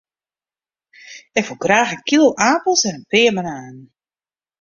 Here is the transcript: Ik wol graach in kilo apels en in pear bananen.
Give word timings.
Ik 1.39 1.45
wol 1.47 1.61
graach 1.63 1.93
in 1.95 2.05
kilo 2.07 2.27
apels 2.51 2.83
en 2.89 2.95
in 2.99 3.05
pear 3.11 3.33
bananen. 3.37 3.77